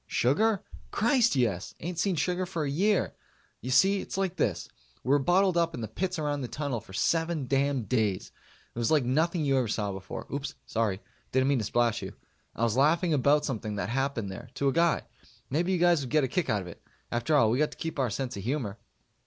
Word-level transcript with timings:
Sugar? 0.07 0.63
Christ, 0.89 1.35
yes! 1.35 1.75
Ain't 1.79 1.99
seen 1.99 2.15
sugar 2.15 2.47
for 2.47 2.63
a 2.63 2.69
year. 2.71 3.13
You 3.61 3.69
see, 3.69 4.01
it's 4.01 4.17
like 4.17 4.35
this: 4.35 4.67
we 5.03 5.09
were 5.09 5.19
bottled 5.19 5.57
up 5.57 5.75
in 5.75 5.81
the 5.81 5.87
pits 5.87 6.17
around 6.17 6.41
the 6.41 6.47
Tunnel 6.47 6.81
for 6.81 6.91
seven 6.91 7.45
damn 7.45 7.83
days. 7.83 8.31
It 8.73 8.79
was 8.79 8.89
like 8.89 9.05
nothing 9.05 9.45
you 9.45 9.59
ever 9.59 9.67
saw 9.67 9.91
before. 9.91 10.25
Oops 10.33 10.55
sorry. 10.65 11.01
Didn't 11.31 11.49
mean 11.49 11.59
to 11.59 11.63
splash 11.65 12.01
you. 12.01 12.15
I 12.55 12.63
was 12.63 12.75
laughing 12.75 13.13
about 13.13 13.45
something 13.45 13.75
that 13.75 13.89
happened 13.89 14.31
there 14.31 14.49
to 14.55 14.69
a 14.69 14.73
guy. 14.73 15.03
Maybe 15.51 15.71
you 15.71 15.77
guys 15.77 16.01
would 16.01 16.09
get 16.09 16.23
a 16.23 16.27
kick 16.27 16.49
out 16.49 16.61
of 16.63 16.67
it. 16.67 16.81
After 17.11 17.35
all, 17.35 17.51
we 17.51 17.59
got 17.59 17.69
to 17.69 17.77
keep 17.77 17.99
our 17.99 18.09
sense 18.09 18.35
of 18.35 18.41
humor. 18.43 18.79